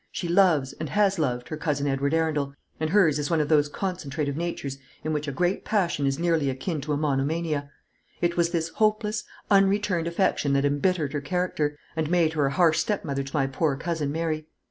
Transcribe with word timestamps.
She 0.11 0.27
loves, 0.27 0.73
and 0.73 0.89
has 0.89 1.19
loved, 1.19 1.49
her 1.49 1.57
cousin 1.57 1.85
Edward 1.85 2.15
Arundel; 2.15 2.55
and 2.79 2.89
hers 2.89 3.19
is 3.19 3.29
one 3.29 3.39
of 3.39 3.49
those 3.49 3.69
concentrative 3.69 4.35
natures 4.35 4.79
in 5.03 5.13
which 5.13 5.27
a 5.27 5.31
great 5.31 5.63
passion 5.63 6.07
is 6.07 6.17
nearly 6.17 6.49
akin 6.49 6.81
to 6.81 6.93
a 6.93 6.97
monomania. 6.97 7.69
It 8.19 8.35
was 8.35 8.49
this 8.49 8.69
hopeless, 8.69 9.25
unreturned 9.51 10.07
affection 10.07 10.53
that 10.53 10.65
embittered 10.65 11.13
her 11.13 11.21
character, 11.21 11.77
and 11.95 12.09
made 12.09 12.33
her 12.33 12.47
a 12.47 12.51
harsh 12.51 12.79
stepmother 12.79 13.21
to 13.21 13.35
my 13.35 13.45
poor 13.45 13.75
cousin 13.75 14.11
Mary. 14.11 14.47